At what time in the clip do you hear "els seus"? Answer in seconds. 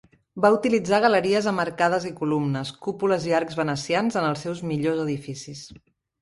4.31-4.65